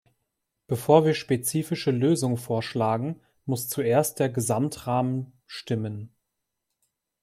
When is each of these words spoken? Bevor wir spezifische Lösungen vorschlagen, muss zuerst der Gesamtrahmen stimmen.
Bevor 0.65 1.05
wir 1.05 1.13
spezifische 1.13 1.91
Lösungen 1.91 2.37
vorschlagen, 2.37 3.19
muss 3.45 3.69
zuerst 3.69 4.19
der 4.19 4.29
Gesamtrahmen 4.29 5.31
stimmen. 5.45 6.11